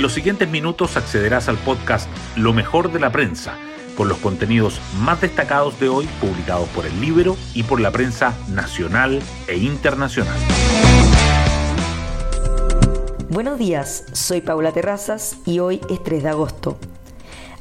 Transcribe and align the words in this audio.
En 0.00 0.02
los 0.02 0.14
siguientes 0.14 0.48
minutos 0.48 0.96
accederás 0.96 1.50
al 1.50 1.58
podcast 1.58 2.08
Lo 2.34 2.54
mejor 2.54 2.90
de 2.90 2.98
la 2.98 3.12
prensa, 3.12 3.58
con 3.98 4.08
los 4.08 4.16
contenidos 4.16 4.80
más 4.98 5.20
destacados 5.20 5.78
de 5.78 5.90
hoy 5.90 6.08
publicados 6.22 6.70
por 6.70 6.86
el 6.86 7.02
libro 7.02 7.36
y 7.52 7.64
por 7.64 7.82
la 7.82 7.90
prensa 7.90 8.34
nacional 8.48 9.20
e 9.46 9.58
internacional. 9.58 10.38
Buenos 13.28 13.58
días, 13.58 14.06
soy 14.12 14.40
Paula 14.40 14.72
Terrazas 14.72 15.36
y 15.44 15.58
hoy 15.58 15.82
es 15.90 16.02
3 16.02 16.22
de 16.22 16.28
agosto. 16.30 16.78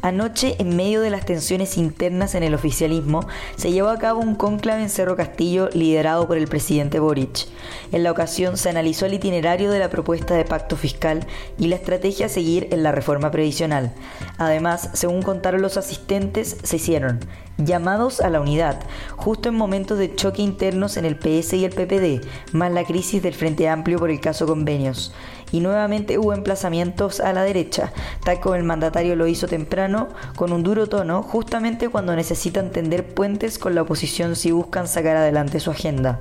Anoche, 0.02 0.55
en 0.59 0.77
medio 0.77 1.02
de 1.02 1.09
las 1.09 1.25
tensiones 1.25 1.77
internas 1.77 2.34
en 2.34 2.43
el 2.43 2.54
oficialismo, 2.54 3.27
se 3.57 3.71
llevó 3.71 3.89
a 3.89 3.97
cabo 3.97 4.21
un 4.21 4.36
cónclave 4.36 4.82
en 4.82 4.89
Cerro 4.89 5.18
Castillo 5.18 5.70
liderado 5.73 6.25
por 6.25 6.38
el 6.38 6.47
presidente 6.47 7.00
Boric. 7.00 7.47
En 7.91 8.04
la 8.04 8.11
ocasión 8.11 8.55
se 8.55 8.70
analizó 8.70 9.05
el 9.05 9.15
itinerario 9.15 9.71
de 9.71 9.79
la 9.79 9.89
propuesta 9.89 10.36
de 10.36 10.46
pacto 10.46 10.78
fiscal 10.78 11.28
y 11.57 11.68
la 11.68 11.75
estrategia 11.75 12.28
a 12.28 12.29
seguir 12.29 12.70
en 12.71 12.82
la 12.82 12.93
reforma 12.93 13.29
previsional. 13.29 13.93
Además, 14.37 14.89
según 14.93 15.21
contaron 15.21 15.61
los 15.61 15.75
asistentes, 15.75 16.56
se 16.64 16.78
hicieron 16.78 17.20
llamados 17.59 18.21
a 18.21 18.29
la 18.29 18.41
unidad, 18.41 18.79
justo 19.15 19.49
en 19.49 19.55
momentos 19.55 19.97
de 19.97 20.15
choque 20.15 20.41
internos 20.41 20.97
en 20.97 21.05
el 21.05 21.17
PS 21.17 21.54
y 21.54 21.65
el 21.65 21.71
PPD, 21.71 22.25
más 22.54 22.71
la 22.71 22.86
crisis 22.86 23.21
del 23.21 23.36
Frente 23.36 23.69
Amplio 23.69 24.00
por 24.00 24.09
el 24.09 24.19
caso 24.19 24.47
convenios. 24.47 25.13
Y 25.51 25.59
nuevamente 25.61 26.17
hubo 26.17 26.33
emplazamientos 26.33 27.19
a 27.19 27.33
la 27.33 27.43
derecha, 27.43 27.91
tal 28.23 28.39
como 28.39 28.55
el 28.55 28.64
mandatario 28.64 29.15
lo 29.15 29.27
hizo 29.27 29.47
temprano, 29.47 30.07
con 30.36 30.51
un 30.53 30.64
duro 30.64 30.87
tono, 30.87 31.23
justamente 31.23 31.89
cuando 31.89 32.16
necesitan 32.16 32.72
tender 32.72 33.14
puentes 33.14 33.58
con 33.58 33.75
la 33.75 33.81
oposición 33.81 34.36
si 34.36 34.52
buscan 34.52 34.88
sacar 34.88 35.17
adelante 35.17 35.59
su 35.59 35.72
agenda. 35.72 36.19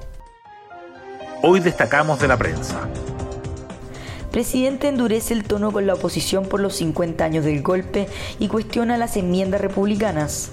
Hoy 1.42 1.60
destacamos 1.60 2.18
de 2.20 2.28
la 2.28 2.36
prensa. 2.36 2.88
Presidente 4.32 4.88
endurece 4.88 5.34
el 5.34 5.44
tono 5.44 5.72
con 5.72 5.86
la 5.86 5.94
oposición 5.94 6.46
por 6.46 6.60
los 6.60 6.74
50 6.76 7.24
años 7.24 7.44
del 7.44 7.62
golpe 7.62 8.08
y 8.38 8.48
cuestiona 8.48 8.98
las 8.98 9.16
enmiendas 9.16 9.60
republicanas 9.60 10.50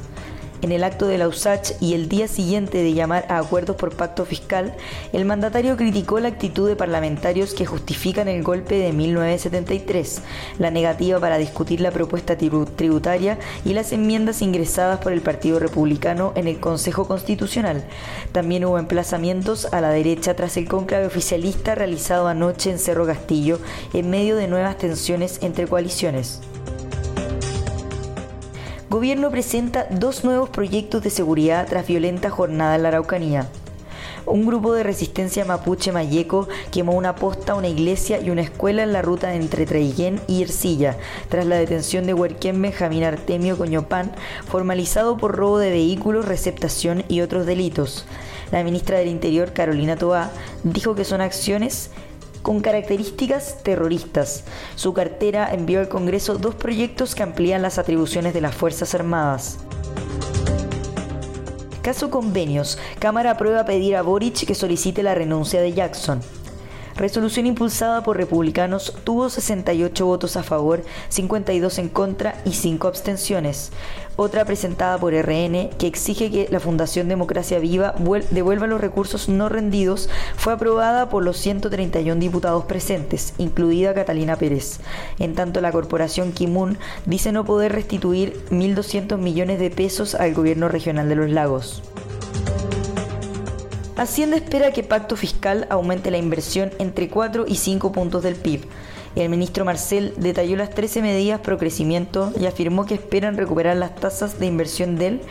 en 0.62 0.72
el 0.72 0.84
acto 0.84 1.08
de 1.08 1.18
la 1.18 1.28
USACH 1.28 1.74
y 1.82 1.94
el 1.94 2.10
día 2.10 2.28
siguiente 2.28 2.82
de 2.82 2.94
llamar 2.94 3.26
a 3.30 3.38
acuerdos 3.38 3.76
por 3.76 3.96
pacto 3.96 4.26
fiscal, 4.26 4.74
el 5.14 5.26
mandatario 5.26 5.78
criticó 5.78 6.20
la 6.20 6.30
actitud 6.30 6.68
de 6.68 6.76
parlamentarios 6.76 7.54
que 7.54 7.66
justifican 7.66 8.28
el 8.28 8.44
golpe 8.44 8.76
de 8.76 8.92
1973, 8.94 10.22
la 10.60 10.72
negativa 10.72 11.20
para 11.20 11.38
discutir 11.38 11.82
la 11.82 11.92
propuesta 11.92 12.38
tributaria 12.38 13.38
y 13.64 13.74
las 13.74 13.92
enmiendas 13.92 14.42
ingresadas 14.42 15.00
por 15.00 15.12
el 15.12 15.22
Partido 15.22 15.60
Republicano 15.60 16.34
en 16.36 16.48
el 16.48 16.60
Consejo 16.60 17.08
Constitucional. 17.08 17.84
También 18.32 18.66
hubo 18.66 18.80
emplazamientos 18.80 19.66
a 19.72 19.82
la 19.82 19.90
derecha 19.90 20.36
tras 20.36 20.58
el 20.58 20.68
cónclave 20.68 21.06
oficialista 21.06 21.76
realizado 21.76 22.28
anoche 22.28 22.72
en 22.72 22.80
Cerro 22.80 23.06
Castillo 23.06 23.60
en 23.94 24.10
medio 24.10 24.36
de 24.36 24.48
nuevas 24.48 24.78
tensiones 24.78 25.40
entre 25.42 25.68
coaliciones. 25.68 26.42
Gobierno 28.88 29.32
presenta 29.32 29.88
dos 29.90 30.24
nuevos 30.24 30.50
proyectos 30.50 31.02
de 31.02 31.10
seguridad 31.10 31.66
tras 31.68 31.88
violenta 31.88 32.30
jornada 32.30 32.76
en 32.76 32.84
la 32.84 32.90
Araucanía. 32.90 33.50
Un 34.28 34.46
grupo 34.46 34.74
de 34.74 34.84
resistencia 34.84 35.44
mapuche 35.44 35.92
mayeco 35.92 36.48
quemó 36.72 36.94
una 36.94 37.16
posta, 37.16 37.56
una 37.56 37.68
iglesia 37.68 38.22
y 38.22 38.30
una 38.30 38.44
escuela 38.44 38.84
en 38.84 38.94
la 38.94 39.02
ruta 39.02 39.34
entre 39.34 39.66
Traiguén 39.66 40.22
y 40.28 40.44
Ercilla, 40.44 40.98
tras 41.30 41.48
la 41.48 41.56
detención 41.56 42.06
de 42.06 42.14
Huerquén 42.14 42.62
Benjamín 42.62 43.04
Artemio 43.04 43.58
Coñopán, 43.58 44.12
formalizado 44.48 45.18
por 45.18 45.36
robo 45.36 45.58
de 45.58 45.72
vehículos, 45.72 46.26
receptación 46.26 47.04
y 47.08 47.22
otros 47.22 47.48
delitos. 47.48 48.06
La 48.52 48.64
ministra 48.64 49.00
del 49.00 49.08
Interior, 49.08 49.52
Carolina 49.52 49.96
Toá, 49.96 50.30
dijo 50.64 50.94
que 50.94 51.06
son 51.06 51.22
acciones 51.22 51.90
con 52.46 52.60
características 52.60 53.64
terroristas. 53.64 54.44
Su 54.76 54.94
cartera 54.94 55.52
envió 55.52 55.80
al 55.80 55.90
Congreso 55.90 56.38
dos 56.38 56.54
proyectos 56.54 57.16
que 57.16 57.24
amplían 57.24 57.64
las 57.64 57.80
atribuciones 57.80 58.36
de 58.36 58.42
las 58.42 58.54
Fuerzas 58.54 58.94
Armadas. 58.94 59.58
Caso 61.82 62.12
convenios. 62.12 62.78
Cámara 63.00 63.32
aprueba 63.32 63.66
pedir 63.66 63.96
a 63.96 64.04
Boric 64.04 64.46
que 64.46 64.54
solicite 64.54 65.02
la 65.02 65.16
renuncia 65.16 65.60
de 65.60 65.74
Jackson 65.74 66.22
resolución 66.96 67.46
impulsada 67.46 68.04
por 68.04 68.18
republicanos 68.18 68.94
tuvo 69.04 69.30
68 69.30 70.06
votos 70.06 70.38
a 70.38 70.44
favor, 70.44 70.84
52 71.10 71.78
en 71.80 71.90
contra 71.90 72.42
y 72.46 72.54
5 72.54 72.88
abstenciones. 72.88 73.72
Otra 74.18 74.46
presentada 74.46 74.98
por 74.98 75.14
RN, 75.14 75.72
que 75.78 75.88
exige 75.88 76.32
que 76.32 76.48
la 76.50 76.62
Fundación 76.62 77.10
Democracia 77.10 77.60
Viva 77.60 77.96
devuelva 78.32 78.66
los 78.66 78.80
recursos 78.80 79.28
no 79.28 79.50
rendidos, 79.50 80.10
fue 80.38 80.54
aprobada 80.54 81.10
por 81.10 81.24
los 81.24 81.36
131 81.38 82.20
diputados 82.22 82.64
presentes, 82.64 83.34
incluida 83.38 83.94
Catalina 83.94 84.38
Pérez. 84.38 84.80
En 85.20 85.36
tanto, 85.36 85.60
la 85.60 85.74
corporación 85.74 86.32
Kimun 86.32 86.78
dice 87.06 87.34
no 87.34 87.44
poder 87.44 87.74
restituir 87.74 88.46
1.200 88.52 89.18
millones 89.18 89.60
de 89.60 89.70
pesos 89.70 90.16
al 90.16 90.34
gobierno 90.34 90.70
regional 90.70 91.10
de 91.10 91.16
los 91.16 91.30
lagos. 91.30 91.84
Hacienda 93.98 94.36
espera 94.36 94.72
que 94.72 94.84
Pacto 94.84 95.16
Fiscal 95.16 95.68
aumente 95.70 96.12
la 96.12 96.18
inversión 96.18 96.72
entre 96.80 97.08
4 97.08 97.46
y 97.48 97.56
5 97.56 97.94
puntos 97.94 98.24
del 98.24 98.36
PIB. 98.36 98.66
El 99.16 99.30
ministro 99.30 99.64
Marcel 99.64 100.14
detalló 100.18 100.58
las 100.58 100.72
13 100.72 101.02
medidas 101.02 101.40
pro 101.40 101.58
crecimiento 101.58 102.34
y 102.38 102.46
afirmó 102.46 102.86
que 102.86 102.96
esperan 102.96 103.38
recuperar 103.38 103.78
las 103.78 103.96
tasas 103.96 104.38
de 104.38 104.48
inversión 104.48 104.98
del 104.98 105.22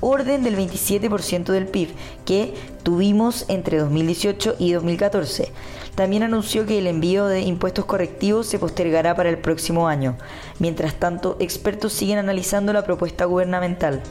orden 0.00 0.42
del 0.42 0.56
27% 0.56 1.44
del 1.52 1.66
PIB 1.66 1.90
que 2.24 2.54
tuvimos 2.82 3.44
entre 3.48 3.76
2018 3.76 4.56
y 4.58 4.72
2014. 4.72 5.52
También 5.94 6.22
anunció 6.22 6.64
que 6.64 6.78
el 6.78 6.86
envío 6.86 7.26
de 7.26 7.42
impuestos 7.42 7.84
correctivos 7.84 8.46
se 8.46 8.58
postergará 8.58 9.14
para 9.14 9.28
el 9.28 9.36
próximo 9.36 9.88
año. 9.88 10.16
Mientras 10.58 10.94
tanto, 10.94 11.36
expertos 11.38 11.92
siguen 11.92 12.16
analizando 12.16 12.72
la 12.72 12.84
propuesta 12.84 13.26
gubernamental. 13.26 14.02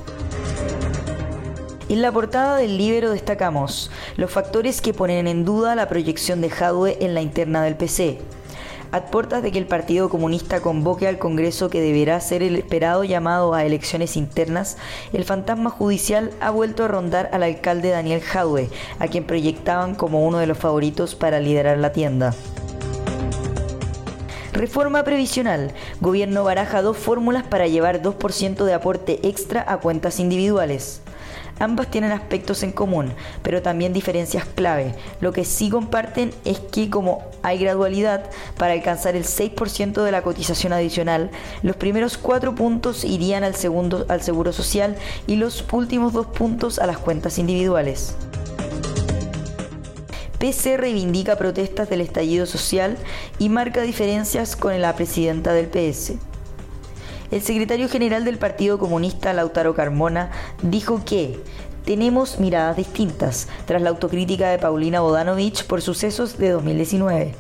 En 1.88 2.02
la 2.02 2.12
portada 2.12 2.58
del 2.58 2.80
libro 2.80 3.12
destacamos 3.12 3.92
los 4.18 4.32
factores 4.32 4.82
que 4.82 4.92
ponen 4.92 5.28
en 5.28 5.46
duda 5.46 5.76
la 5.76 5.88
proyección 5.88 6.42
de 6.42 6.50
Jadwe 6.50 6.98
en 7.00 7.14
la 7.14 7.22
interna 7.22 7.62
del 7.62 7.76
PC. 7.76 8.18
A 8.92 9.06
puertas 9.06 9.44
de 9.44 9.52
que 9.52 9.60
el 9.60 9.68
Partido 9.68 10.10
Comunista 10.10 10.62
convoque 10.62 11.08
al 11.08 11.20
Congreso 11.20 11.70
que 11.70 11.82
deberá 11.82 12.20
ser 12.22 12.42
el 12.42 12.56
esperado 12.56 13.04
llamado 13.04 13.54
a 13.54 13.66
elecciones 13.66 14.18
internas, 14.18 14.78
el 15.14 15.26
fantasma 15.26 15.70
judicial 15.70 16.32
ha 16.40 16.50
vuelto 16.50 16.84
a 16.84 16.88
rondar 16.88 17.30
al 17.34 17.44
alcalde 17.44 17.90
Daniel 17.90 18.22
Jadwe, 18.22 18.68
a 18.98 19.08
quien 19.08 19.26
proyectaban 19.26 19.94
como 19.94 20.26
uno 20.26 20.40
de 20.40 20.48
los 20.48 20.58
favoritos 20.58 21.14
para 21.14 21.40
liderar 21.40 21.78
la 21.78 21.92
tienda. 21.92 22.34
Reforma 24.54 25.04
previsional. 25.04 25.72
Gobierno 26.02 26.44
baraja 26.44 26.82
dos 26.82 26.98
fórmulas 26.98 27.44
para 27.44 27.68
llevar 27.68 28.02
2% 28.02 28.64
de 28.64 28.74
aporte 28.74 29.20
extra 29.22 29.64
a 29.68 29.78
cuentas 29.78 30.20
individuales. 30.20 31.02
Ambas 31.60 31.90
tienen 31.90 32.12
aspectos 32.12 32.64
en 32.64 32.72
común, 32.72 33.14
pero 33.42 33.62
también 33.62 33.94
diferencias 33.94 34.46
clave. 34.46 34.94
Lo 35.22 35.32
que 35.32 35.46
sí 35.46 35.70
comparten 35.70 36.34
es 36.44 36.60
que 36.60 36.90
como 36.90 37.24
hay 37.44 37.60
gradualidad 37.60 38.30
para 38.58 38.74
alcanzar 38.74 39.16
el 39.16 39.24
6% 39.24 40.04
de 40.04 40.12
la 40.12 40.22
cotización 40.22 40.74
adicional, 40.74 41.32
los 41.64 41.78
primeros 41.78 42.18
cuatro 42.18 42.56
puntos 42.56 43.06
irían 43.06 43.44
al, 43.44 43.56
segundo, 43.56 44.06
al 44.10 44.22
seguro 44.22 44.52
social 44.52 44.98
y 45.28 45.38
los 45.38 45.66
últimos 45.72 46.12
dos 46.12 46.28
puntos 46.28 46.78
a 46.80 46.88
las 46.88 46.98
cuentas 46.98 47.38
individuales. 47.38 48.16
PC 50.40 50.76
reivindica 50.76 51.38
protestas 51.38 51.90
del 51.90 52.02
estallido 52.02 52.46
social 52.46 52.98
y 53.40 53.48
marca 53.48 53.82
diferencias 53.82 54.58
con 54.58 54.80
la 54.82 54.96
presidenta 54.96 55.54
del 55.54 55.68
PS. 55.68 56.35
El 57.32 57.42
secretario 57.42 57.90
general 57.90 58.24
del 58.24 58.38
Partido 58.38 58.78
Comunista, 58.78 59.34
Lautaro 59.34 59.74
Carmona, 59.74 60.32
dijo 60.62 61.04
que 61.06 61.40
tenemos 61.84 62.40
miradas 62.40 62.78
distintas 62.78 63.48
tras 63.66 63.82
la 63.82 63.90
autocrítica 63.90 64.50
de 64.50 64.60
Paulina 64.60 65.02
Bodanovich 65.02 65.66
por 65.66 65.82
sucesos 65.82 66.38
de 66.38 66.50
2019. 66.50 67.36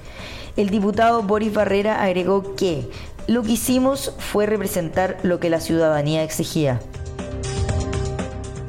El 0.57 0.69
diputado 0.69 1.23
Boris 1.23 1.53
Barrera 1.53 2.01
agregó 2.03 2.55
que 2.55 2.89
lo 3.27 3.43
que 3.43 3.53
hicimos 3.53 4.13
fue 4.19 4.45
representar 4.45 5.17
lo 5.23 5.39
que 5.39 5.49
la 5.49 5.59
ciudadanía 5.59 6.23
exigía. 6.23 6.79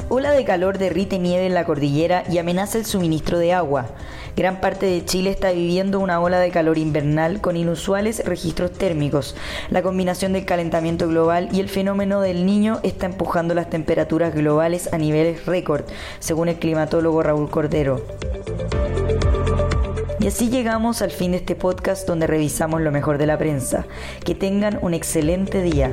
Ola 0.08 0.30
de 0.30 0.44
calor 0.44 0.78
derrite 0.78 1.18
nieve 1.18 1.46
en 1.46 1.54
la 1.54 1.64
cordillera 1.64 2.24
y 2.30 2.38
amenaza 2.38 2.78
el 2.78 2.86
suministro 2.86 3.38
de 3.38 3.52
agua. 3.52 3.86
Gran 4.36 4.60
parte 4.60 4.84
de 4.84 5.02
Chile 5.02 5.30
está 5.30 5.50
viviendo 5.50 5.98
una 5.98 6.20
ola 6.20 6.38
de 6.38 6.50
calor 6.50 6.76
invernal 6.76 7.40
con 7.40 7.56
inusuales 7.56 8.22
registros 8.22 8.70
térmicos. 8.70 9.34
La 9.70 9.80
combinación 9.80 10.34
del 10.34 10.44
calentamiento 10.44 11.08
global 11.08 11.48
y 11.52 11.60
el 11.60 11.70
fenómeno 11.70 12.20
del 12.20 12.44
niño 12.44 12.80
está 12.82 13.06
empujando 13.06 13.54
las 13.54 13.70
temperaturas 13.70 14.34
globales 14.34 14.92
a 14.92 14.98
niveles 14.98 15.46
récord, 15.46 15.84
según 16.18 16.50
el 16.50 16.58
climatólogo 16.58 17.22
Raúl 17.22 17.48
Cordero. 17.48 18.04
Y 20.20 20.26
así 20.26 20.50
llegamos 20.50 21.00
al 21.00 21.12
fin 21.12 21.30
de 21.30 21.38
este 21.38 21.54
podcast 21.54 22.06
donde 22.06 22.26
revisamos 22.26 22.82
lo 22.82 22.92
mejor 22.92 23.16
de 23.16 23.26
la 23.26 23.38
prensa. 23.38 23.86
Que 24.22 24.34
tengan 24.34 24.78
un 24.82 24.92
excelente 24.92 25.62
día. 25.62 25.92